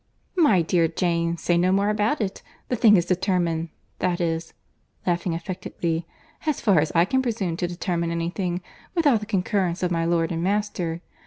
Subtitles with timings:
[0.39, 2.41] "My dear Jane, say no more about it.
[2.69, 3.69] The thing is determined,
[3.99, 4.55] that is
[5.05, 6.07] (laughing affectedly)
[6.47, 8.63] as far as I can presume to determine any thing
[8.95, 11.01] without the concurrence of my lord and master.